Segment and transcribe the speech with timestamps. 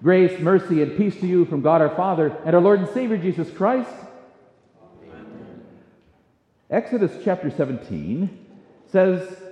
[0.00, 3.18] Grace, mercy, and peace to you from God our Father and our Lord and Savior
[3.18, 3.90] Jesus Christ.
[5.02, 5.64] Amen.
[6.70, 8.46] Exodus chapter 17
[8.86, 9.42] says,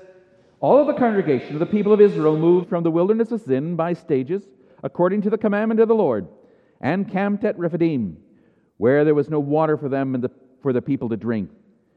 [0.61, 3.75] All of the congregation of the people of Israel moved from the wilderness of Zin
[3.75, 4.45] by stages,
[4.85, 6.29] according to the commandment of the Lord,
[6.81, 8.17] and camped at Rephidim,
[8.77, 10.31] where there was no water for them and the,
[10.63, 11.51] for the people to drink.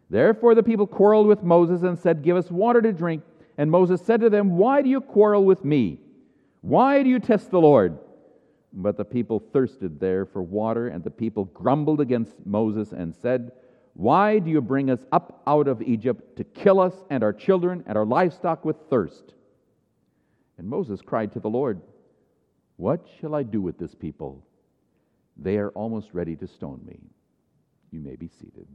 [0.09, 3.21] Therefore the people quarreled with Moses and said, Give us water to drink.
[3.59, 5.99] And Moses said to them, Why do you quarrel with me?
[6.61, 7.99] Why do you test the Lord?
[8.71, 13.51] But the people thirsted there for water, and the people grumbled against Moses and said,
[13.93, 17.83] Why do you bring us up out of Egypt to kill us and our children
[17.87, 19.33] and our livestock with thirst?
[20.57, 21.81] And Moses cried to the Lord,
[22.77, 24.45] What shall I do with this people?
[25.35, 26.99] They are almost ready to stone me.
[27.91, 28.67] You may be seated.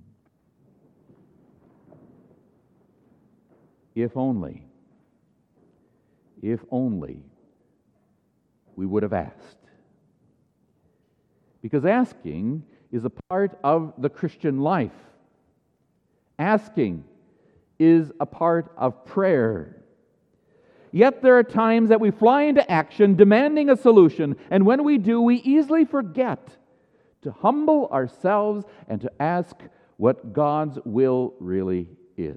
[3.95, 4.67] If only,
[6.43, 7.23] if only
[8.75, 9.64] we would have asked.
[11.65, 14.93] Because asking is a part of the Christian life.
[16.39, 17.05] Asking
[17.79, 19.83] is a part of prayer.
[20.93, 24.99] Yet there are times that we fly into action demanding a solution, and when we
[24.99, 26.51] do, we easily forget
[27.23, 29.57] to humble ourselves and to ask
[29.97, 32.37] what God's will really is.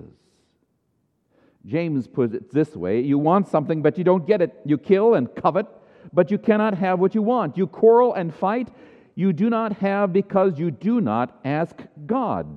[1.66, 4.56] James puts it this way You want something, but you don't get it.
[4.64, 5.66] You kill and covet,
[6.14, 7.58] but you cannot have what you want.
[7.58, 8.70] You quarrel and fight,
[9.18, 12.56] you do not have because you do not ask God.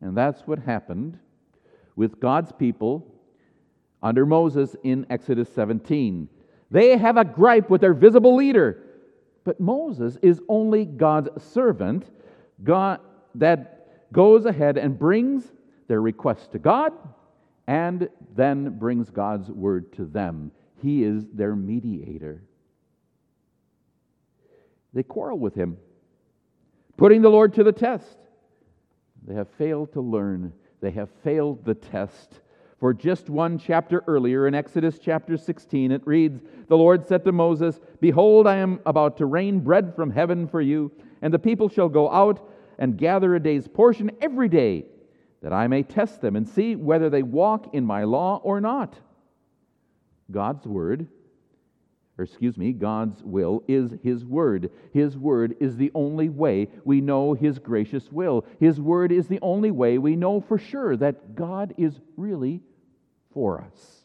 [0.00, 1.20] And that's what happened
[1.94, 3.06] with God's people
[4.02, 6.28] under Moses in Exodus 17.
[6.72, 8.82] They have a gripe with their visible leader,
[9.44, 12.10] but Moses is only God's servant
[12.64, 12.98] God,
[13.36, 15.44] that goes ahead and brings
[15.86, 16.92] their request to God
[17.68, 20.50] and then brings God's word to them.
[20.82, 22.42] He is their mediator.
[24.98, 25.76] They quarrel with him,
[26.96, 28.18] putting the Lord to the test.
[29.24, 32.40] They have failed to learn, they have failed the test.
[32.80, 37.30] For just one chapter earlier, in Exodus chapter 16, it reads The Lord said to
[37.30, 40.90] Moses, Behold, I am about to rain bread from heaven for you,
[41.22, 44.86] and the people shall go out and gather a day's portion every day,
[45.42, 48.98] that I may test them and see whether they walk in my law or not.
[50.28, 51.06] God's word
[52.18, 54.70] or excuse me, God's will is His Word.
[54.92, 58.44] His Word is the only way we know His gracious will.
[58.58, 62.60] His Word is the only way we know for sure that God is really
[63.32, 64.04] for us.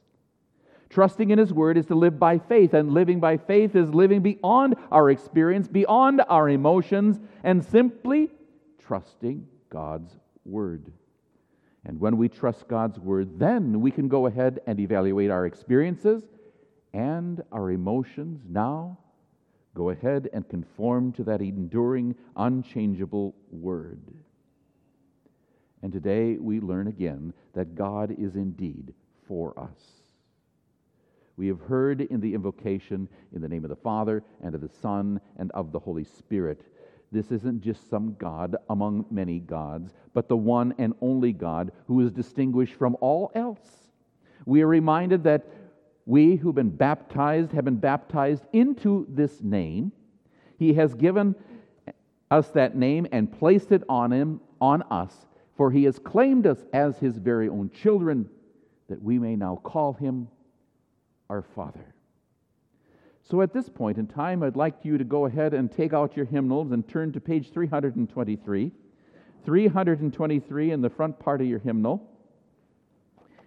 [0.92, 4.22] Trusting in His Word is to live by faith, and living by faith is living
[4.22, 8.30] beyond our experience, beyond our emotions, and simply
[8.78, 10.92] trusting God's Word.
[11.84, 16.22] And when we trust God's Word, then we can go ahead and evaluate our experiences
[16.94, 18.98] and our emotions now
[19.76, 24.02] go ahead and conform to that enduring, unchangeable word.
[25.82, 28.94] And today we learn again that God is indeed
[29.28, 30.04] for us.
[31.36, 34.70] We have heard in the invocation in the name of the Father and of the
[34.70, 36.62] Son and of the Holy Spirit.
[37.12, 42.02] This isn't just some God among many gods, but the one and only God who
[42.02, 43.90] is distinguished from all else.
[44.46, 45.48] We are reminded that
[46.06, 49.92] we who've been baptized have been baptized into this name.
[50.58, 51.36] He has given
[52.30, 55.26] us that name and placed it on him on us,
[55.56, 58.30] for he has claimed us as his very own children,
[58.90, 60.28] that we may now call him
[61.30, 61.94] our Father.
[63.24, 66.18] So at this point in time, I'd like you to go ahead and take out
[66.18, 68.72] your hymnals and turn to page 323.
[69.46, 72.10] 323 in the front part of your hymnal,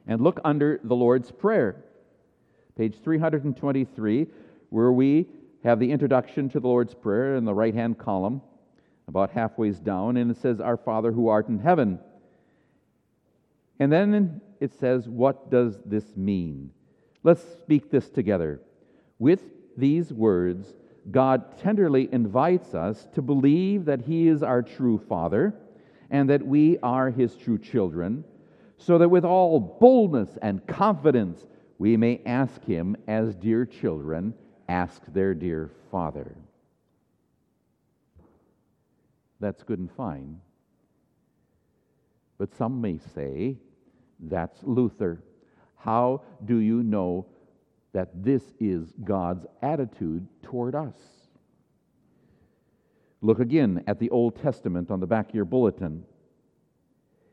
[0.06, 1.85] and look under the Lord's Prayer
[2.76, 4.26] page 323,
[4.68, 5.26] where we
[5.64, 8.42] have the introduction to the Lord's Prayer in the right hand column,
[9.08, 11.98] about halfway down, and it says, Our Father who art in heaven.
[13.78, 16.70] And then it says, What does this mean?
[17.22, 18.60] Let's speak this together.
[19.18, 19.40] With
[19.76, 20.74] these words,
[21.10, 25.54] God tenderly invites us to believe that He is our true Father
[26.10, 28.24] and that we are His true children,
[28.76, 31.46] so that with all boldness and confidence
[31.78, 34.34] we may ask him as dear children
[34.68, 36.36] ask their dear father.
[39.40, 40.40] That's good and fine.
[42.38, 43.56] But some may say,
[44.18, 45.22] that's Luther.
[45.76, 47.26] How do you know
[47.92, 50.96] that this is God's attitude toward us?
[53.20, 56.04] Look again at the Old Testament on the back of your bulletin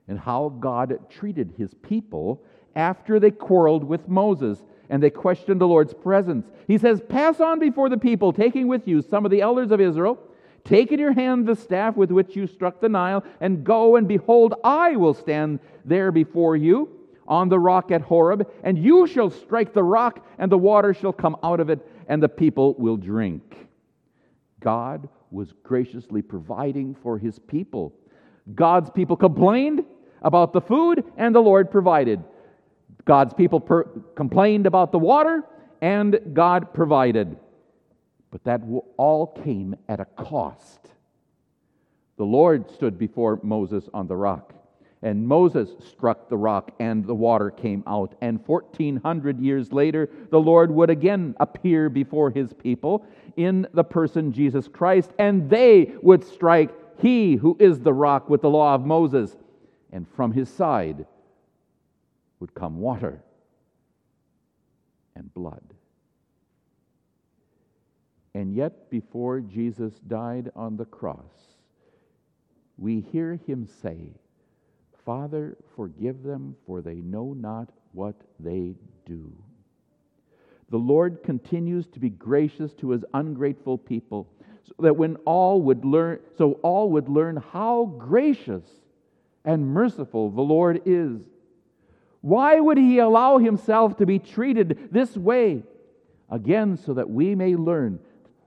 [0.07, 2.43] and how God treated his people
[2.75, 6.45] after they quarreled with Moses and they questioned the Lord's presence.
[6.67, 9.81] He says, Pass on before the people, taking with you some of the elders of
[9.81, 10.19] Israel.
[10.65, 14.07] Take in your hand the staff with which you struck the Nile, and go, and
[14.07, 16.89] behold, I will stand there before you
[17.27, 21.13] on the rock at Horeb, and you shall strike the rock, and the water shall
[21.13, 23.67] come out of it, and the people will drink.
[24.59, 27.93] God was graciously providing for his people.
[28.53, 29.85] God's people complained
[30.23, 32.23] about the food, and the Lord provided.
[33.05, 33.83] God's people per-
[34.15, 35.43] complained about the water,
[35.81, 37.37] and God provided.
[38.31, 38.61] But that
[38.97, 40.79] all came at a cost.
[42.17, 44.53] The Lord stood before Moses on the rock,
[45.01, 48.15] and Moses struck the rock, and the water came out.
[48.21, 53.05] And 1400 years later, the Lord would again appear before his people
[53.35, 56.71] in the person Jesus Christ, and they would strike
[57.01, 59.35] he who is the rock with the law of Moses,
[59.93, 61.05] and from his side
[62.39, 63.23] would come water
[65.15, 65.63] and blood.
[68.33, 71.55] And yet, before Jesus died on the cross,
[72.79, 74.09] we hear him say,
[75.05, 78.73] Father, forgive them, for they know not what they
[79.05, 79.31] do.
[80.71, 84.27] The Lord continues to be gracious to his ungrateful people,
[84.65, 88.63] so that when all would learn, so all would learn how gracious
[89.45, 91.21] and merciful the Lord is.
[92.21, 95.63] Why would he allow himself to be treated this way?
[96.29, 97.99] Again, so that we may learn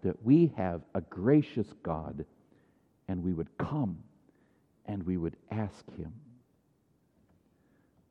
[0.03, 2.25] that we have a gracious God
[3.09, 3.99] and we would come
[4.87, 6.13] and we would ask him.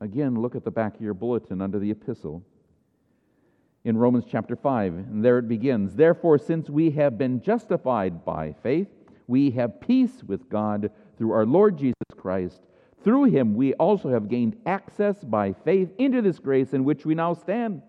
[0.00, 2.42] Again, look at the back of your bulletin under the epistle
[3.84, 5.94] in Romans chapter 5, and there it begins.
[5.94, 8.88] Therefore, since we have been justified by faith,
[9.26, 12.60] we have peace with God through our Lord Jesus Christ
[13.06, 17.14] through him, we also have gained access by faith into this grace in which we
[17.14, 17.80] now stand.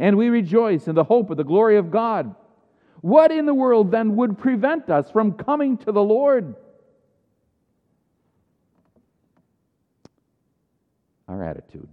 [0.00, 2.34] And we rejoice in the hope of the glory of God.
[3.00, 6.56] What in the world then would prevent us from coming to the Lord?
[11.28, 11.88] Our attitude.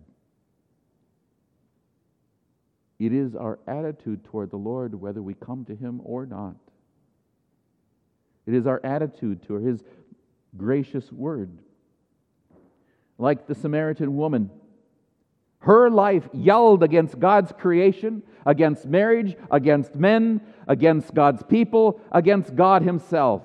[2.97, 6.55] It is our attitude toward the Lord whether we come to Him or not.
[8.47, 9.83] It is our attitude toward His
[10.57, 11.59] gracious word
[13.21, 14.49] like the Samaritan woman.
[15.59, 22.81] Her life yelled against God's creation, against marriage, against men, against God's people, against God
[22.81, 23.43] Himself.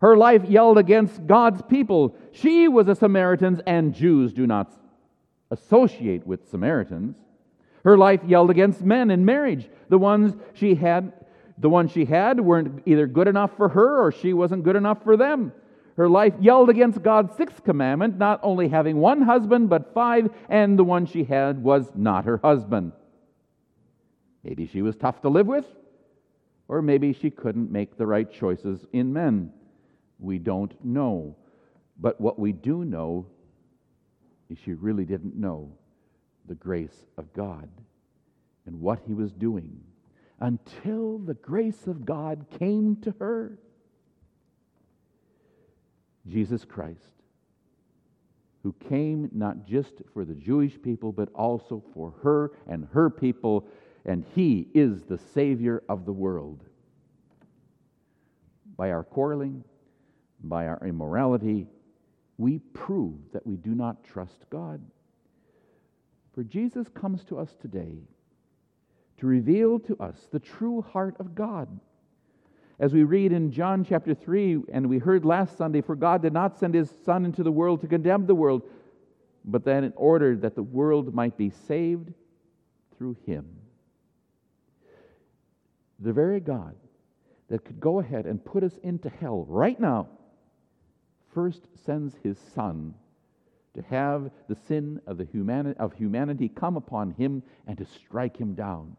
[0.00, 2.16] Her life yelled against God's people.
[2.32, 4.72] She was a Samaritan, and Jews do not
[5.52, 7.16] associate with Samaritans.
[7.84, 9.70] Her life yelled against men in marriage.
[9.88, 11.12] The ones she had,
[11.56, 15.04] the ones she had weren't either good enough for her or she wasn't good enough
[15.04, 15.52] for them.
[15.96, 20.78] Her life yelled against God's sixth commandment, not only having one husband, but five, and
[20.78, 22.92] the one she had was not her husband.
[24.44, 25.66] Maybe she was tough to live with,
[26.68, 29.52] or maybe she couldn't make the right choices in men.
[30.18, 31.36] We don't know.
[31.98, 33.26] But what we do know
[34.50, 35.72] is she really didn't know
[36.46, 37.68] the grace of God
[38.66, 39.80] and what he was doing
[40.40, 43.58] until the grace of God came to her.
[46.28, 47.22] Jesus Christ,
[48.62, 53.66] who came not just for the Jewish people, but also for her and her people,
[54.04, 56.62] and he is the Savior of the world.
[58.76, 59.64] By our quarreling,
[60.42, 61.66] by our immorality,
[62.38, 64.80] we prove that we do not trust God.
[66.34, 67.98] For Jesus comes to us today
[69.18, 71.80] to reveal to us the true heart of God
[72.78, 76.32] as we read in John chapter 3, and we heard last Sunday, for God did
[76.32, 78.62] not send his Son into the world to condemn the world,
[79.44, 82.12] but that in order that the world might be saved
[82.96, 83.46] through him.
[86.00, 86.74] The very God
[87.48, 90.08] that could go ahead and put us into hell right now
[91.32, 92.94] first sends his Son
[93.74, 98.36] to have the sin of, the humani- of humanity come upon him and to strike
[98.36, 98.96] him down.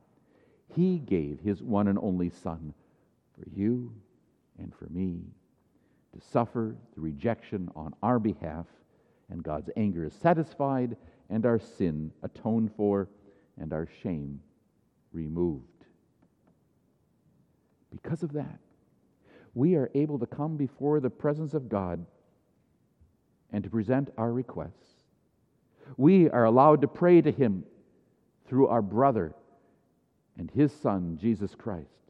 [0.73, 2.73] He gave his one and only Son
[3.37, 3.93] for you
[4.59, 5.21] and for me
[6.13, 8.65] to suffer the rejection on our behalf,
[9.29, 10.95] and God's anger is satisfied,
[11.29, 13.09] and our sin atoned for,
[13.59, 14.39] and our shame
[15.11, 15.63] removed.
[17.91, 18.59] Because of that,
[19.53, 22.05] we are able to come before the presence of God
[23.51, 24.95] and to present our requests.
[25.97, 27.63] We are allowed to pray to Him
[28.47, 29.33] through our brother
[30.37, 32.06] and His Son, Jesus Christ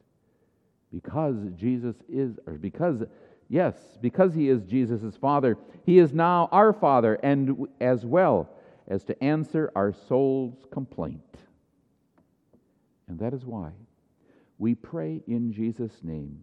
[0.92, 3.02] because Jesus is, or because,
[3.48, 8.48] yes, because he is Jesus' Father, he is now our Father and as well.
[8.88, 11.20] as to answer our soul's complaint.
[13.06, 13.70] And that is why
[14.58, 16.40] we pray in Jesus' name.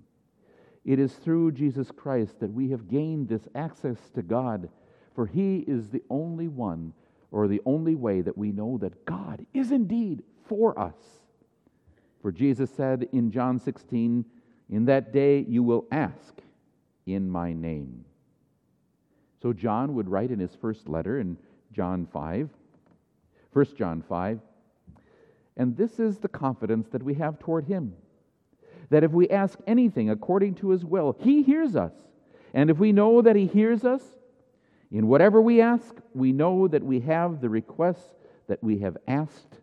[0.86, 4.70] It is through Jesus Christ that we have gained this access to God,
[5.16, 6.94] for He is the only one
[7.32, 10.96] or the only way that we know that God is indeed for us.
[12.22, 14.24] For Jesus said in John 16,
[14.70, 16.34] In that day you will ask
[17.06, 18.06] in my name.
[19.42, 21.38] So John would write in his first letter in
[21.72, 22.50] John 5,
[23.54, 24.40] 1 John 5,
[25.58, 27.96] and this is the confidence that we have toward him
[28.90, 31.94] that if we ask anything according to his will, he hears us.
[32.54, 34.02] And if we know that he hears us,
[34.92, 38.14] in whatever we ask, we know that we have the requests
[38.48, 39.60] that we have asked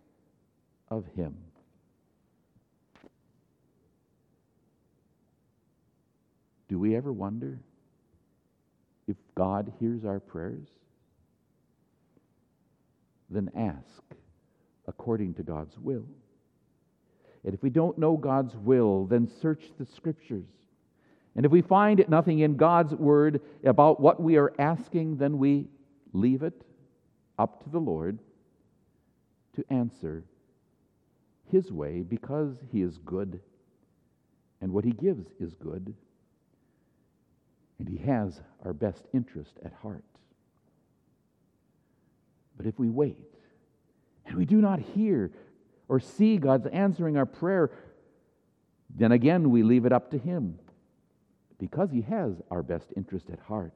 [0.91, 1.37] of him.
[6.73, 7.59] Do we ever wonder
[9.07, 10.69] if God hears our prayers?
[13.29, 14.03] Then ask
[14.89, 16.07] according to God's will.
[17.45, 20.47] And if we don't know God's will, then search the scriptures.
[21.37, 25.67] And if we find nothing in God's word about what we are asking, then we
[26.15, 26.59] leave it
[27.39, 28.19] up to the Lord
[29.57, 30.25] to answer
[31.51, 33.41] His way because He is good
[34.63, 35.95] and what He gives is good
[37.83, 40.05] and He has our best interest at heart.
[42.57, 43.19] But if we wait
[44.25, 45.33] and we do not hear
[45.89, 47.73] or see God's answering our prayer,
[48.95, 50.61] then again we leave it up to Him
[51.59, 53.75] because He has our best interest at heart.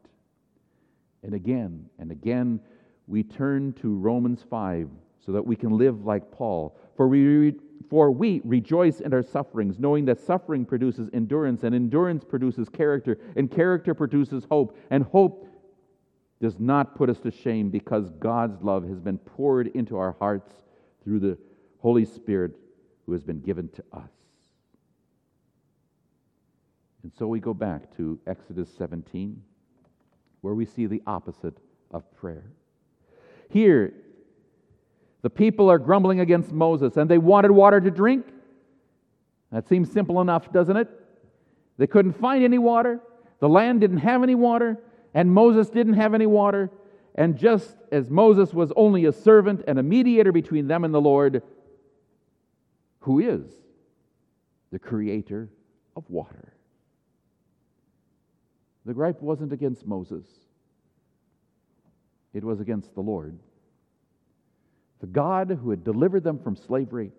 [1.25, 2.61] And again and again
[3.09, 4.89] we turn to Romans 5
[5.25, 6.79] so that we can live like Paul.
[6.97, 7.55] For we,
[7.91, 13.19] for we rejoice in our sufferings, knowing that suffering produces endurance, and endurance produces character,
[13.37, 15.49] and character produces hope, and hope
[16.41, 20.53] does not put us to shame because God's love has been poured into our hearts
[21.03, 21.39] through the
[21.79, 22.53] Holy Spirit
[23.07, 24.11] who has been given to us.
[27.03, 29.41] And so we go back to Exodus 17,
[30.41, 31.57] where we see the opposite
[31.93, 32.51] of prayer.
[33.49, 33.95] Here,
[35.27, 38.27] the people are grumbling against Moses and they wanted water to drink.
[39.51, 40.89] That seems simple enough, doesn't it?
[41.79, 43.01] They couldn't find any water.
[43.41, 44.79] The land didn't have any water,
[45.15, 46.71] and Moses didn't have any water.
[47.17, 51.01] And just as Moses was only a servant and a mediator between them and the
[51.01, 51.43] Lord,
[53.01, 53.51] who is
[54.71, 55.49] the creator
[55.97, 56.53] of water.
[58.85, 60.25] The gripe wasn't against Moses,
[62.33, 63.41] it was against the Lord
[65.01, 67.13] the God who had delivered them from slavery,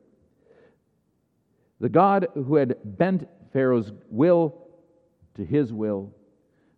[1.80, 4.68] the God who had bent Pharaoh's will
[5.36, 6.12] to his will,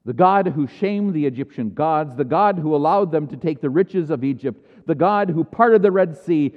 [0.06, 3.70] the God who shamed the Egyptian gods, the God who allowed them to take the
[3.70, 6.54] riches of Egypt, the God who parted the Red Sea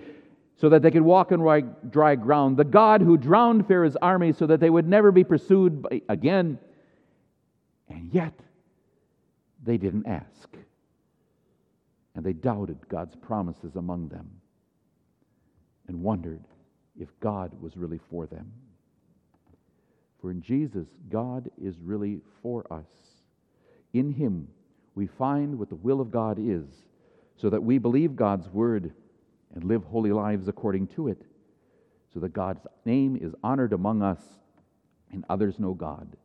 [0.56, 4.46] so that they could walk on dry ground, the God who drowned Pharaoh's army so
[4.46, 6.58] that they would never be pursued again.
[7.88, 8.34] And yet,
[9.62, 10.48] they didn't ask
[12.14, 14.28] and they doubted God's promises among them
[15.88, 16.44] and wondered
[16.98, 18.52] if God was really for them.
[20.20, 22.86] For in Jesus, God is really for us.
[23.92, 24.48] In Him,
[24.94, 26.66] we find what the will of God is,
[27.36, 28.92] so that we believe God's word
[29.54, 31.22] and live holy lives according to it,
[32.12, 34.20] so that God's name is honored among us
[35.10, 36.16] and others know God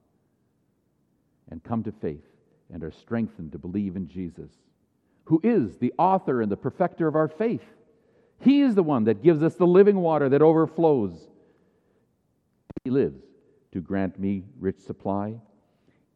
[1.50, 2.25] and come to faith
[2.72, 4.51] and are strengthened to believe in Jesus
[5.27, 7.63] who is the author and the perfecter of our faith.
[8.39, 11.27] He is the one that gives us the living water that overflows.
[12.86, 13.22] He lives
[13.74, 15.36] to grant me rich supply.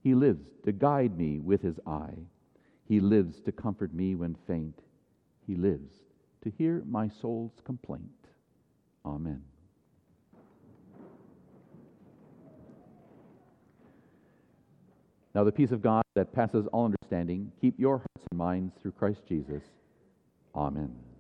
[0.02, 2.16] He lives to guide me with his eye.
[2.88, 4.80] He lives to comfort me when faint.
[5.46, 5.92] He lives
[6.44, 8.06] to hear my soul's complaint.
[9.06, 9.44] Amen.
[15.36, 19.64] Now, the peace of God that passes all understanding, keep your minds through Christ Jesus.
[20.56, 21.11] Amen.